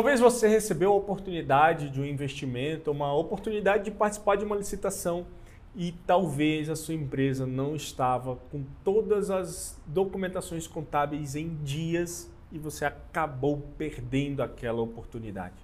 Talvez 0.00 0.18
você 0.18 0.48
recebeu 0.48 0.92
a 0.92 0.96
oportunidade 0.96 1.90
de 1.90 2.00
um 2.00 2.06
investimento, 2.06 2.90
uma 2.90 3.12
oportunidade 3.12 3.84
de 3.84 3.90
participar 3.90 4.36
de 4.36 4.46
uma 4.46 4.56
licitação 4.56 5.26
e 5.76 5.92
talvez 6.06 6.70
a 6.70 6.74
sua 6.74 6.94
empresa 6.94 7.46
não 7.46 7.76
estava 7.76 8.36
com 8.50 8.64
todas 8.82 9.30
as 9.30 9.78
documentações 9.84 10.66
contábeis 10.66 11.36
em 11.36 11.54
dias 11.56 12.32
e 12.50 12.58
você 12.58 12.86
acabou 12.86 13.62
perdendo 13.76 14.42
aquela 14.42 14.80
oportunidade. 14.80 15.62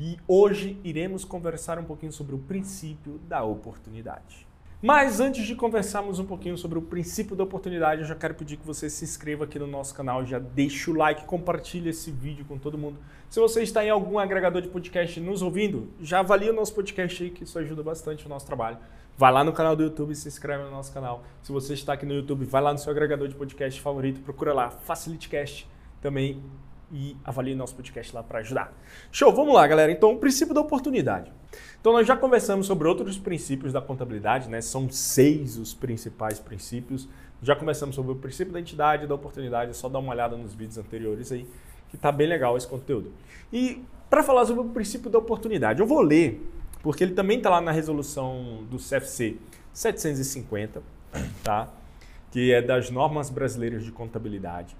E 0.00 0.16
hoje 0.26 0.80
iremos 0.82 1.22
conversar 1.22 1.78
um 1.78 1.84
pouquinho 1.84 2.10
sobre 2.10 2.34
o 2.34 2.38
princípio 2.38 3.20
da 3.28 3.44
oportunidade. 3.44 4.46
Mas 4.84 5.18
antes 5.18 5.46
de 5.46 5.54
conversarmos 5.54 6.18
um 6.18 6.26
pouquinho 6.26 6.58
sobre 6.58 6.78
o 6.78 6.82
princípio 6.82 7.34
da 7.34 7.42
oportunidade, 7.42 8.02
eu 8.02 8.06
já 8.06 8.14
quero 8.14 8.34
pedir 8.34 8.58
que 8.58 8.66
você 8.66 8.90
se 8.90 9.02
inscreva 9.02 9.44
aqui 9.44 9.58
no 9.58 9.66
nosso 9.66 9.94
canal, 9.94 10.26
já 10.26 10.38
deixa 10.38 10.90
o 10.90 10.94
like, 10.94 11.24
compartilha 11.24 11.88
esse 11.88 12.10
vídeo 12.10 12.44
com 12.44 12.58
todo 12.58 12.76
mundo. 12.76 12.98
Se 13.30 13.40
você 13.40 13.62
está 13.62 13.82
em 13.82 13.88
algum 13.88 14.18
agregador 14.18 14.60
de 14.60 14.68
podcast 14.68 15.18
nos 15.20 15.40
ouvindo, 15.40 15.88
já 16.02 16.18
avalia 16.18 16.52
o 16.52 16.54
nosso 16.54 16.74
podcast 16.74 17.22
aí, 17.22 17.30
que 17.30 17.44
isso 17.44 17.58
ajuda 17.58 17.82
bastante 17.82 18.26
o 18.26 18.28
nosso 18.28 18.44
trabalho. 18.44 18.76
Vai 19.16 19.32
lá 19.32 19.42
no 19.42 19.54
canal 19.54 19.74
do 19.74 19.82
YouTube 19.82 20.10
e 20.10 20.14
se 20.14 20.28
inscreve 20.28 20.64
no 20.64 20.70
nosso 20.70 20.92
canal. 20.92 21.24
Se 21.42 21.50
você 21.50 21.72
está 21.72 21.94
aqui 21.94 22.04
no 22.04 22.12
YouTube, 22.12 22.44
vai 22.44 22.60
lá 22.60 22.70
no 22.70 22.78
seu 22.78 22.92
agregador 22.92 23.26
de 23.26 23.34
podcast 23.34 23.80
favorito, 23.80 24.20
procura 24.20 24.52
lá 24.52 24.68
FacilityCast 24.68 25.66
também 26.02 26.42
e 26.92 27.16
avalie 27.24 27.54
nosso 27.54 27.74
podcast 27.74 28.14
lá 28.14 28.22
para 28.22 28.40
ajudar. 28.40 28.72
Show, 29.10 29.32
vamos 29.32 29.54
lá, 29.54 29.66
galera. 29.66 29.90
Então, 29.90 30.12
o 30.12 30.18
princípio 30.18 30.54
da 30.54 30.60
oportunidade. 30.60 31.32
Então, 31.80 31.92
nós 31.92 32.06
já 32.06 32.16
conversamos 32.16 32.66
sobre 32.66 32.88
outros 32.88 33.18
princípios 33.18 33.72
da 33.72 33.80
contabilidade, 33.80 34.48
né? 34.48 34.60
São 34.60 34.88
seis 34.90 35.56
os 35.56 35.74
principais 35.74 36.38
princípios. 36.38 37.08
Já 37.42 37.54
começamos 37.54 37.94
sobre 37.94 38.12
o 38.12 38.16
princípio 38.16 38.52
da 38.52 38.60
entidade, 38.60 39.06
da 39.06 39.14
oportunidade. 39.14 39.70
É 39.70 39.74
só 39.74 39.88
dar 39.88 39.98
uma 39.98 40.12
olhada 40.12 40.36
nos 40.36 40.54
vídeos 40.54 40.78
anteriores 40.78 41.30
aí, 41.30 41.46
que 41.90 41.96
tá 41.96 42.10
bem 42.10 42.26
legal 42.26 42.56
esse 42.56 42.66
conteúdo. 42.66 43.12
E 43.52 43.82
para 44.08 44.22
falar 44.22 44.46
sobre 44.46 44.62
o 44.62 44.68
princípio 44.68 45.10
da 45.10 45.18
oportunidade, 45.18 45.80
eu 45.80 45.86
vou 45.86 46.00
ler, 46.00 46.40
porque 46.82 47.04
ele 47.04 47.14
também 47.14 47.38
está 47.38 47.50
lá 47.50 47.60
na 47.60 47.72
resolução 47.72 48.64
do 48.70 48.78
CFC 48.78 49.36
750, 49.72 50.82
tá? 51.42 51.68
Que 52.30 52.52
é 52.52 52.62
das 52.62 52.90
normas 52.90 53.28
brasileiras 53.28 53.84
de 53.84 53.90
contabilidade. 53.90 54.76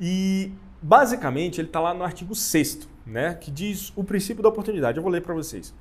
E 0.00 0.52
basicamente 0.82 1.60
ele 1.60 1.68
está 1.68 1.80
lá 1.80 1.94
no 1.94 2.04
artigo 2.04 2.34
6 2.34 2.88
né, 3.06 3.34
que 3.34 3.50
diz 3.50 3.92
o 3.94 4.02
princípio 4.02 4.42
da 4.42 4.48
oportunidade. 4.48 4.98
Eu 4.98 5.02
vou 5.02 5.12
ler 5.12 5.22
para 5.22 5.32
vocês. 5.32 5.72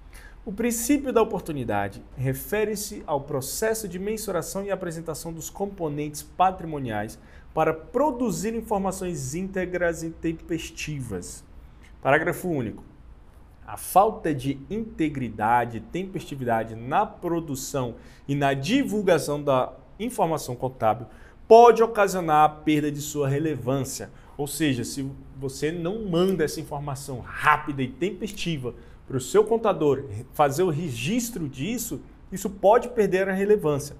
O 0.45 0.51
princípio 0.51 1.11
da 1.11 1.23
oportunidade 1.23 2.03
refere-se 2.15 3.03
ao 3.07 3.21
processo 3.21 3.87
de 3.87 3.97
mensuração 3.97 4.63
e 4.63 4.69
apresentação 4.69 5.33
dos 5.33 5.49
componentes 5.49 6.21
patrimoniais 6.21 7.17
para 7.51 7.73
produzir 7.73 8.53
informações 8.53 9.33
íntegras 9.33 10.03
e 10.03 10.11
tempestivas. 10.11 11.43
Parágrafo 11.99 12.47
único. 12.47 12.83
A 13.65 13.75
falta 13.75 14.35
de 14.35 14.59
integridade 14.69 15.77
e 15.77 15.81
tempestividade 15.81 16.75
na 16.75 17.07
produção 17.07 17.95
e 18.27 18.35
na 18.35 18.53
divulgação 18.53 19.41
da 19.41 19.73
informação 19.99 20.55
contábil 20.55 21.07
pode 21.47 21.83
ocasionar 21.83 22.43
a 22.43 22.49
perda 22.49 22.91
de 22.91 23.01
sua 23.01 23.27
relevância. 23.27 24.09
Ou 24.37 24.47
seja, 24.47 24.83
se 24.83 25.09
você 25.37 25.71
não 25.71 26.05
manda 26.05 26.43
essa 26.43 26.59
informação 26.59 27.19
rápida 27.19 27.81
e 27.81 27.87
tempestiva 27.87 28.73
para 29.07 29.17
o 29.17 29.21
seu 29.21 29.43
contador 29.43 30.05
fazer 30.33 30.63
o 30.63 30.69
registro 30.69 31.47
disso, 31.47 32.01
isso 32.31 32.49
pode 32.49 32.89
perder 32.89 33.29
a 33.29 33.33
relevância. 33.33 33.95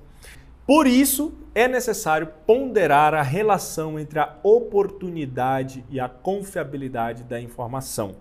Por 0.66 0.88
isso, 0.88 1.31
é 1.53 1.68
necessário 1.68 2.28
ponderar 2.46 3.14
a 3.14 3.22
relação 3.22 4.00
entre 4.00 4.18
a 4.18 4.36
oportunidade 4.42 5.86
e 5.92 6.00
a 6.00 6.09
confiabilidade 6.09 7.24
da 7.24 7.40
informação. 7.40 8.16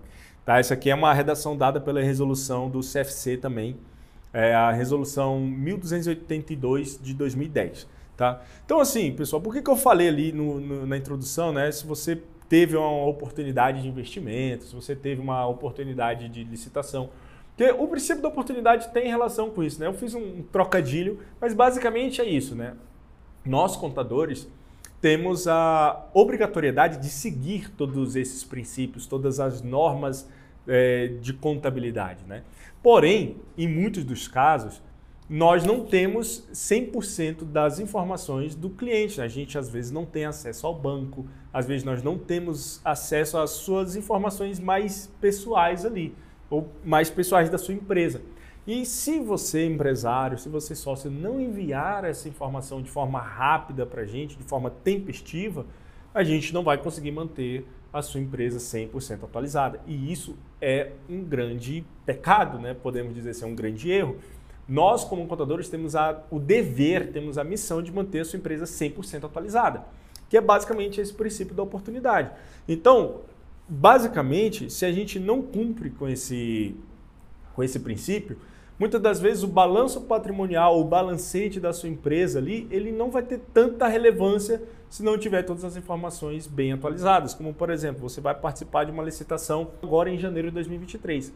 Tá? 0.45 0.59
Essa 0.59 0.75
aqui 0.75 0.91
é 0.91 0.95
uma 0.95 1.11
redação 1.11 1.57
dada 1.57 1.81
pela 1.81 2.03
resolução 2.03 2.69
do 2.69 2.81
CFC 2.81 3.37
também, 3.37 3.75
é 4.31 4.53
a 4.53 4.71
resolução 4.71 5.39
1282 5.39 6.99
de 7.01 7.13
2010. 7.15 7.87
Tá? 8.15 8.41
Então, 8.65 8.79
assim, 8.79 9.11
pessoal, 9.11 9.41
por 9.41 9.53
que, 9.53 9.61
que 9.61 9.69
eu 9.69 9.75
falei 9.75 10.07
ali 10.07 10.31
no, 10.31 10.59
no, 10.59 10.85
na 10.85 10.95
introdução, 10.95 11.51
né? 11.51 11.69
Se 11.71 11.85
você 11.85 12.21
teve 12.47 12.77
uma 12.77 13.05
oportunidade 13.05 13.81
de 13.81 13.87
investimento, 13.87 14.65
se 14.65 14.75
você 14.75 14.95
teve 14.95 15.19
uma 15.19 15.45
oportunidade 15.47 16.29
de 16.29 16.43
licitação. 16.43 17.09
Porque 17.55 17.71
o 17.71 17.87
princípio 17.87 18.21
da 18.21 18.27
oportunidade 18.27 18.89
tem 18.93 19.07
relação 19.07 19.49
com 19.49 19.63
isso, 19.63 19.79
né? 19.79 19.87
Eu 19.87 19.93
fiz 19.93 20.13
um 20.13 20.43
trocadilho, 20.43 21.19
mas 21.39 21.53
basicamente 21.53 22.21
é 22.21 22.25
isso, 22.25 22.55
né? 22.55 22.73
Nós, 23.45 23.75
contadores, 23.75 24.47
temos 25.01 25.47
a 25.47 26.05
obrigatoriedade 26.13 26.97
de 26.97 27.09
seguir 27.09 27.69
todos 27.71 28.15
esses 28.15 28.43
princípios, 28.43 29.05
todas 29.05 29.39
as 29.39 29.61
normas 29.61 30.29
é, 30.67 31.07
de 31.21 31.33
contabilidade, 31.33 32.23
né? 32.25 32.43
Porém, 32.81 33.37
em 33.57 33.67
muitos 33.67 34.03
dos 34.03 34.27
casos, 34.27 34.81
nós 35.27 35.63
não 35.63 35.83
temos 35.83 36.47
100% 36.53 37.45
das 37.45 37.79
informações 37.79 38.53
do 38.53 38.69
cliente. 38.69 39.19
A 39.19 39.27
gente 39.27 39.57
às 39.57 39.69
vezes 39.69 39.91
não 39.91 40.05
tem 40.05 40.25
acesso 40.25 40.67
ao 40.67 40.73
banco, 40.73 41.25
às 41.51 41.65
vezes 41.65 41.83
nós 41.83 42.03
não 42.03 42.17
temos 42.17 42.79
acesso 42.85 43.37
às 43.37 43.51
suas 43.51 43.95
informações 43.95 44.59
mais 44.59 45.11
pessoais 45.19 45.85
ali, 45.85 46.13
ou 46.49 46.69
mais 46.83 47.09
pessoais 47.09 47.49
da 47.49 47.57
sua 47.57 47.73
empresa. 47.73 48.21
E 48.67 48.85
se 48.85 49.19
você, 49.19 49.65
empresário, 49.65 50.37
se 50.37 50.49
você 50.49 50.73
sócio, 50.73 51.09
não 51.09 51.39
enviar 51.39 52.03
essa 52.03 52.27
informação 52.27 52.81
de 52.81 52.89
forma 52.89 53.19
rápida 53.19 53.85
para 53.85 54.01
a 54.01 54.05
gente, 54.05 54.37
de 54.37 54.43
forma 54.43 54.71
tempestiva, 54.71 55.65
a 56.13 56.23
gente 56.23 56.53
não 56.53 56.63
vai 56.63 56.77
conseguir 56.77 57.11
manter 57.11 57.67
a 57.93 58.01
sua 58.01 58.19
empresa 58.19 58.57
100% 58.57 59.23
atualizada. 59.23 59.79
E 59.85 60.11
isso 60.11 60.35
é 60.59 60.91
um 61.07 61.23
grande 61.23 61.85
pecado, 62.05 62.59
né? 62.59 62.73
podemos 62.73 63.13
dizer 63.13 63.35
é 63.43 63.47
um 63.47 63.55
grande 63.55 63.89
erro. 63.91 64.17
Nós, 64.67 65.03
como 65.03 65.27
contadores, 65.27 65.69
temos 65.69 65.95
a, 65.95 66.23
o 66.31 66.39
dever, 66.39 67.11
temos 67.11 67.37
a 67.37 67.43
missão 67.43 67.81
de 67.81 67.91
manter 67.91 68.21
a 68.21 68.25
sua 68.25 68.37
empresa 68.37 68.65
100% 68.65 69.25
atualizada, 69.25 69.85
que 70.27 70.35
é 70.35 70.41
basicamente 70.41 70.99
esse 70.99 71.13
princípio 71.13 71.53
da 71.53 71.61
oportunidade. 71.61 72.31
Então, 72.67 73.21
basicamente, 73.69 74.71
se 74.71 74.83
a 74.85 74.91
gente 74.91 75.19
não 75.19 75.41
cumpre 75.41 75.91
com 75.91 76.09
esse, 76.09 76.75
com 77.53 77.63
esse 77.63 77.79
princípio, 77.79 78.37
muitas 78.79 78.99
das 78.99 79.19
vezes 79.19 79.43
o 79.43 79.47
balanço 79.47 80.01
patrimonial, 80.01 80.79
o 80.79 80.83
balancete 80.83 81.59
da 81.59 81.71
sua 81.71 81.89
empresa 81.89 82.39
ali, 82.39 82.67
ele 82.71 82.91
não 82.91 83.11
vai 83.11 83.21
ter 83.21 83.39
tanta 83.53 83.87
relevância 83.87 84.63
se 84.89 85.03
não 85.03 85.15
tiver 85.15 85.43
todas 85.43 85.63
as 85.63 85.77
informações 85.77 86.47
bem 86.47 86.73
atualizadas. 86.73 87.35
Como, 87.35 87.53
por 87.53 87.69
exemplo, 87.69 88.09
você 88.09 88.19
vai 88.19 88.33
participar 88.33 88.83
de 88.85 88.91
uma 88.91 89.03
licitação 89.03 89.69
agora 89.83 90.09
em 90.09 90.17
janeiro 90.17 90.47
de 90.47 90.55
2023. 90.55 91.31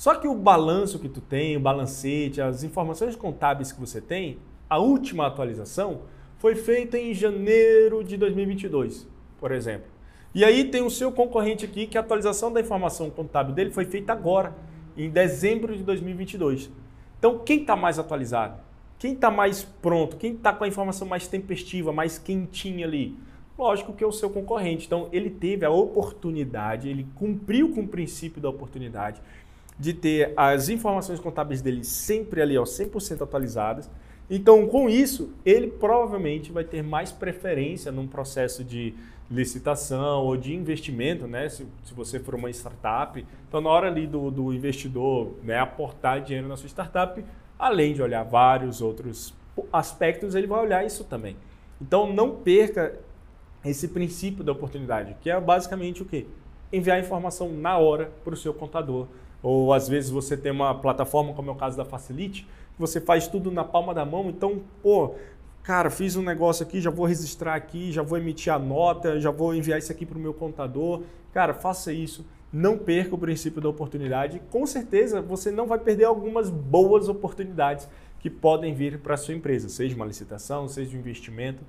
Só 0.00 0.14
que 0.14 0.26
o 0.26 0.34
balanço 0.34 0.98
que 0.98 1.10
tu 1.10 1.20
tem, 1.20 1.58
o 1.58 1.60
balancete, 1.60 2.40
as 2.40 2.64
informações 2.64 3.14
contábeis 3.14 3.70
que 3.70 3.78
você 3.78 4.00
tem, 4.00 4.38
a 4.66 4.78
última 4.78 5.26
atualização 5.26 6.04
foi 6.38 6.54
feita 6.54 6.96
em 6.96 7.12
janeiro 7.12 8.02
de 8.02 8.16
2022, 8.16 9.06
por 9.38 9.52
exemplo. 9.52 9.90
E 10.34 10.42
aí 10.42 10.64
tem 10.64 10.80
o 10.80 10.88
seu 10.88 11.12
concorrente 11.12 11.66
aqui 11.66 11.86
que 11.86 11.98
a 11.98 12.00
atualização 12.00 12.50
da 12.50 12.62
informação 12.62 13.10
contábil 13.10 13.54
dele 13.54 13.72
foi 13.72 13.84
feita 13.84 14.10
agora, 14.10 14.56
em 14.96 15.10
dezembro 15.10 15.76
de 15.76 15.82
2022. 15.82 16.70
Então, 17.18 17.38
quem 17.40 17.60
está 17.60 17.76
mais 17.76 17.98
atualizado? 17.98 18.58
Quem 18.98 19.12
está 19.12 19.30
mais 19.30 19.64
pronto? 19.64 20.16
Quem 20.16 20.32
está 20.32 20.50
com 20.50 20.64
a 20.64 20.68
informação 20.68 21.06
mais 21.06 21.28
tempestiva, 21.28 21.92
mais 21.92 22.18
quentinha 22.18 22.86
ali? 22.86 23.18
Lógico 23.58 23.92
que 23.92 24.02
é 24.02 24.06
o 24.06 24.12
seu 24.12 24.30
concorrente. 24.30 24.86
Então, 24.86 25.10
ele 25.12 25.28
teve 25.28 25.66
a 25.66 25.70
oportunidade, 25.70 26.88
ele 26.88 27.06
cumpriu 27.16 27.74
com 27.74 27.82
o 27.82 27.86
princípio 27.86 28.40
da 28.40 28.48
oportunidade 28.48 29.20
de 29.80 29.94
ter 29.94 30.34
as 30.36 30.68
informações 30.68 31.18
contábeis 31.18 31.62
dele 31.62 31.82
sempre 31.82 32.42
ali, 32.42 32.58
ó, 32.58 32.64
100% 32.64 33.22
atualizadas. 33.22 33.90
Então, 34.28 34.66
com 34.68 34.90
isso, 34.90 35.32
ele 35.44 35.68
provavelmente 35.68 36.52
vai 36.52 36.64
ter 36.64 36.82
mais 36.82 37.10
preferência 37.10 37.90
num 37.90 38.06
processo 38.06 38.62
de 38.62 38.94
licitação 39.30 40.26
ou 40.26 40.36
de 40.36 40.54
investimento, 40.54 41.26
né? 41.26 41.48
Se, 41.48 41.66
se 41.82 41.94
você 41.94 42.20
for 42.20 42.34
uma 42.34 42.50
startup. 42.50 43.24
Então, 43.48 43.62
na 43.62 43.70
hora 43.70 43.86
ali 43.86 44.06
do, 44.06 44.30
do 44.30 44.52
investidor 44.52 45.32
né, 45.42 45.58
aportar 45.58 46.20
dinheiro 46.20 46.46
na 46.46 46.58
sua 46.58 46.68
startup, 46.68 47.24
além 47.58 47.94
de 47.94 48.02
olhar 48.02 48.22
vários 48.22 48.82
outros 48.82 49.32
aspectos, 49.72 50.34
ele 50.34 50.46
vai 50.46 50.60
olhar 50.60 50.84
isso 50.84 51.04
também. 51.04 51.36
Então, 51.80 52.12
não 52.12 52.36
perca 52.36 53.00
esse 53.64 53.88
princípio 53.88 54.44
da 54.44 54.52
oportunidade, 54.52 55.16
que 55.22 55.30
é 55.30 55.40
basicamente 55.40 56.02
o 56.02 56.04
quê? 56.04 56.26
Enviar 56.70 57.00
informação 57.00 57.48
na 57.48 57.78
hora 57.78 58.12
para 58.22 58.34
o 58.34 58.36
seu 58.36 58.52
contador 58.52 59.06
ou 59.42 59.72
às 59.72 59.88
vezes 59.88 60.10
você 60.10 60.36
tem 60.36 60.52
uma 60.52 60.74
plataforma, 60.74 61.32
como 61.32 61.50
é 61.50 61.52
o 61.52 61.56
caso 61.56 61.76
da 61.76 61.84
Facilite, 61.84 62.46
você 62.78 63.00
faz 63.00 63.26
tudo 63.26 63.50
na 63.50 63.64
palma 63.64 63.92
da 63.92 64.04
mão, 64.04 64.28
então, 64.30 64.60
pô, 64.82 65.14
cara, 65.62 65.90
fiz 65.90 66.16
um 66.16 66.22
negócio 66.22 66.64
aqui, 66.64 66.80
já 66.80 66.90
vou 66.90 67.06
registrar 67.06 67.54
aqui, 67.54 67.92
já 67.92 68.02
vou 68.02 68.18
emitir 68.18 68.52
a 68.52 68.58
nota, 68.58 69.20
já 69.20 69.30
vou 69.30 69.54
enviar 69.54 69.78
isso 69.78 69.92
aqui 69.92 70.06
para 70.06 70.18
o 70.18 70.20
meu 70.20 70.32
contador. 70.34 71.02
Cara, 71.32 71.54
faça 71.54 71.92
isso. 71.92 72.26
Não 72.52 72.76
perca 72.76 73.14
o 73.14 73.18
princípio 73.18 73.60
da 73.60 73.68
oportunidade. 73.68 74.40
Com 74.50 74.66
certeza 74.66 75.22
você 75.22 75.50
não 75.50 75.66
vai 75.66 75.78
perder 75.78 76.04
algumas 76.04 76.50
boas 76.50 77.08
oportunidades 77.08 77.88
que 78.18 78.28
podem 78.28 78.74
vir 78.74 78.98
para 78.98 79.14
a 79.14 79.16
sua 79.16 79.34
empresa, 79.34 79.68
seja 79.68 79.94
uma 79.94 80.04
licitação, 80.04 80.68
seja 80.68 80.96
um 80.96 81.00
investimento, 81.00 81.62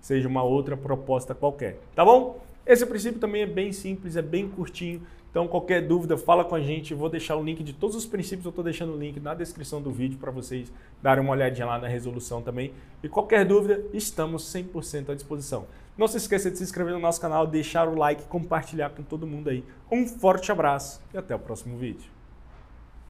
seja 0.00 0.28
uma 0.28 0.42
outra 0.42 0.76
proposta 0.76 1.34
qualquer. 1.34 1.80
Tá 1.94 2.04
bom? 2.04 2.40
Esse 2.66 2.84
princípio 2.84 3.18
também 3.18 3.42
é 3.42 3.46
bem 3.46 3.72
simples, 3.72 4.14
é 4.16 4.22
bem 4.22 4.48
curtinho. 4.48 5.00
Então, 5.30 5.46
qualquer 5.46 5.86
dúvida, 5.86 6.16
fala 6.16 6.44
com 6.44 6.54
a 6.54 6.60
gente. 6.60 6.94
Vou 6.94 7.08
deixar 7.08 7.36
o 7.36 7.42
link 7.42 7.62
de 7.62 7.72
todos 7.72 7.94
os 7.94 8.06
princípios, 8.06 8.44
eu 8.44 8.50
estou 8.50 8.64
deixando 8.64 8.94
o 8.94 8.98
link 8.98 9.20
na 9.20 9.34
descrição 9.34 9.80
do 9.80 9.90
vídeo 9.90 10.18
para 10.18 10.30
vocês 10.30 10.72
darem 11.02 11.22
uma 11.22 11.32
olhadinha 11.32 11.66
lá 11.66 11.78
na 11.78 11.88
resolução 11.88 12.42
também. 12.42 12.72
E 13.02 13.08
qualquer 13.08 13.44
dúvida, 13.44 13.84
estamos 13.92 14.44
100% 14.52 15.10
à 15.10 15.14
disposição. 15.14 15.66
Não 15.96 16.06
se 16.06 16.16
esqueça 16.16 16.50
de 16.50 16.56
se 16.56 16.64
inscrever 16.64 16.94
no 16.94 17.00
nosso 17.00 17.20
canal, 17.20 17.46
deixar 17.46 17.88
o 17.88 17.96
like, 17.96 18.24
compartilhar 18.24 18.90
com 18.90 19.02
todo 19.02 19.26
mundo 19.26 19.50
aí. 19.50 19.64
Um 19.90 20.06
forte 20.06 20.50
abraço 20.50 21.00
e 21.12 21.18
até 21.18 21.34
o 21.34 21.38
próximo 21.38 21.76
vídeo. 21.76 22.17